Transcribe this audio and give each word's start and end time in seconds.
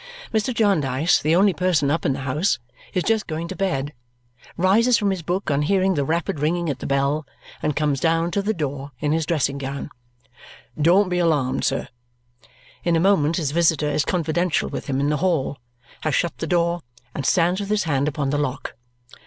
Mr. 0.33 0.51
Jarndyce, 0.51 1.21
the 1.21 1.35
only 1.35 1.53
person 1.53 1.91
up 1.91 2.07
in 2.07 2.13
the 2.13 2.21
house, 2.21 2.57
is 2.91 3.03
just 3.03 3.27
going 3.27 3.47
to 3.49 3.55
bed, 3.55 3.93
rises 4.57 4.97
from 4.97 5.11
his 5.11 5.21
book 5.21 5.51
on 5.51 5.61
hearing 5.61 5.93
the 5.93 6.03
rapid 6.03 6.39
ringing 6.39 6.71
at 6.71 6.79
the 6.79 6.87
bell, 6.87 7.23
and 7.61 7.75
comes 7.75 7.99
down 7.99 8.31
to 8.31 8.41
the 8.41 8.51
door 8.51 8.89
in 8.99 9.11
his 9.11 9.27
dressing 9.27 9.59
gown. 9.59 9.91
"Don't 10.81 11.07
be 11.09 11.19
alarmed, 11.19 11.63
sir." 11.65 11.87
In 12.83 12.95
a 12.95 12.99
moment 12.99 13.37
his 13.37 13.51
visitor 13.51 13.89
is 13.91 14.03
confidential 14.03 14.69
with 14.69 14.87
him 14.87 14.99
in 14.99 15.09
the 15.09 15.17
hall, 15.17 15.59
has 15.99 16.15
shut 16.15 16.35
the 16.39 16.47
door, 16.47 16.81
and 17.13 17.23
stands 17.23 17.59
with 17.59 17.69
his 17.69 17.83
hand 17.83 18.07
upon 18.07 18.31
the 18.31 18.39
lock. 18.39 18.73